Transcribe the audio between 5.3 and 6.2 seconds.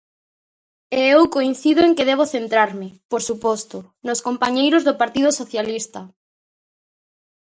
Socialista.